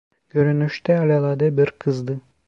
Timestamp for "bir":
1.57-1.71